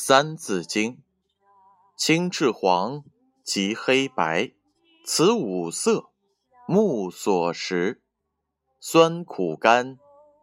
[0.00, 1.02] 三字经，
[1.96, 3.02] 青赤黄
[3.42, 4.52] 及黑白，
[5.04, 6.10] 此五色，
[6.68, 7.98] 目所识；
[8.78, 9.98] 酸苦甘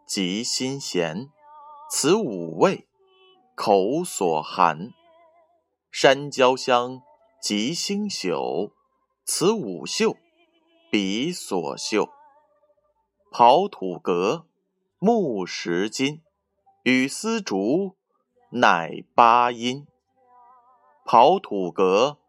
[0.05, 1.29] 及辛咸，
[1.89, 2.85] 此五味，
[3.55, 4.91] 口所含；
[5.89, 7.01] 山椒香
[7.41, 8.73] 及星宿，
[9.23, 10.17] 此五嗅，
[10.91, 12.09] 鼻所嗅。
[13.31, 14.45] 刨土革，
[14.99, 16.21] 木石金，
[16.83, 17.95] 与丝竹。
[18.57, 19.85] 乃八音。
[21.05, 22.19] 刨土革，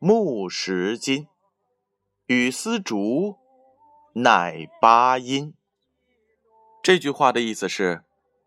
[0.00, 1.28] 木石金，
[2.26, 3.36] 与丝竹，
[4.14, 5.54] 乃八音。
[6.82, 8.02] 这句话的意思是，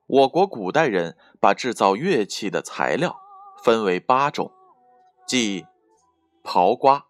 [0.08, 3.22] 我国古代人把制造乐器的材料
[3.64, 4.52] 分为八种，
[5.26, 5.66] 即
[6.44, 7.08] 刨瓜、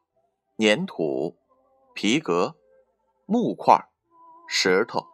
[0.59, 1.35] 粘土、
[1.95, 2.55] 皮革、
[3.25, 3.89] 木块、
[4.47, 5.07] 石头、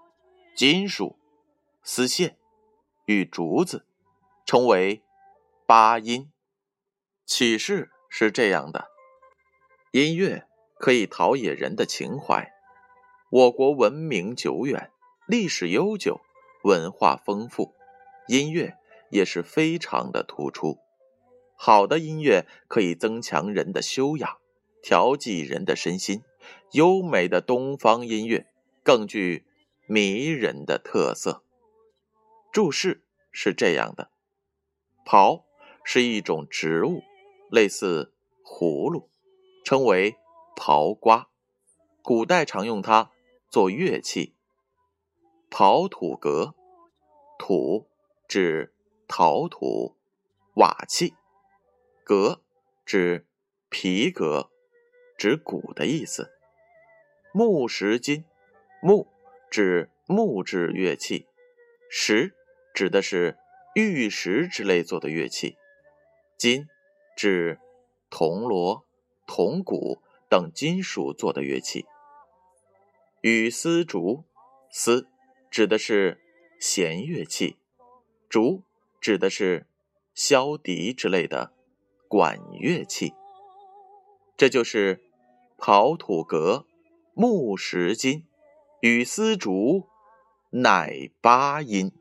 [0.53, 1.17] 金属、
[1.81, 2.37] 丝线
[3.05, 3.85] 与竹子。
[4.49, 5.03] 称为
[5.67, 6.31] 八音。
[7.25, 8.87] 启示是这样的：
[9.91, 10.47] 音乐
[10.79, 12.53] 可以陶冶人的情怀。
[13.29, 14.89] 我国文明久远，
[15.27, 16.21] 历史悠久，
[16.63, 17.75] 文化丰富，
[18.29, 18.77] 音乐
[19.11, 20.77] 也是非常的突出。
[21.57, 24.37] 好的音乐可以增强人的修养，
[24.81, 26.23] 调剂人的身心。
[26.71, 28.47] 优美的东方音乐
[28.83, 29.45] 更具
[29.85, 31.43] 迷人的特色。
[32.53, 34.09] 注释是这样的。
[35.05, 35.43] 刨
[35.89, 37.01] 是一种植物，
[37.49, 39.09] 类似葫芦，
[39.63, 40.17] 称为
[40.57, 41.29] 刨瓜。
[42.01, 43.09] 古代常用它
[43.49, 44.35] 做乐器。
[45.49, 46.55] 刨土革，
[47.39, 47.89] 土
[48.27, 48.73] 指
[49.07, 49.95] 陶土、
[50.55, 51.13] 瓦器，
[52.03, 52.41] 革
[52.85, 53.25] 指
[53.69, 54.51] 皮革，
[55.17, 56.33] 指骨的意思。
[57.31, 58.25] 木石金，
[58.81, 59.07] 木
[59.49, 61.27] 指木质乐器，
[61.89, 62.35] 石
[62.73, 63.37] 指的是。
[63.75, 65.55] 玉石之类做的乐器，
[66.37, 66.67] 金
[67.15, 67.59] 指
[68.09, 68.85] 铜锣、
[69.25, 71.85] 铜鼓等金属做的乐器。
[73.21, 74.23] 与丝竹，
[74.69, 75.07] 丝
[75.49, 76.21] 指的是
[76.59, 77.57] 弦乐器，
[78.29, 78.61] 竹
[79.01, 79.65] 指的是
[80.15, 81.51] 箫笛之类的
[82.07, 83.13] 管乐器。
[84.37, 85.01] 这就是
[85.57, 86.67] 刨土革，
[87.15, 88.27] 木石金，
[88.81, 89.87] 与丝竹，
[90.51, 91.91] 乃八音。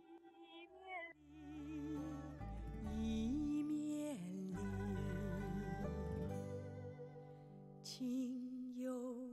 [7.96, 9.25] 情有。